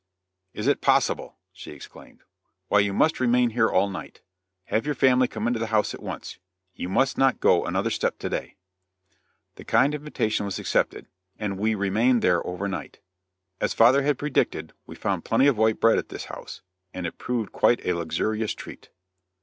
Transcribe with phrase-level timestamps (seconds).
[0.55, 2.23] "Is it possible!" she exclaimed;
[2.69, 4.21] "Why, you must remain here all night.
[4.65, 6.39] Have your family come into the house at once.
[6.73, 8.55] You must not go another step today."
[9.57, 12.99] The kind invitation was accepted, and we remained there over night.
[13.59, 16.63] As father had predicted, we found plenty of white bread at this house,
[16.95, 18.89] and it proved quite a luxurious treat.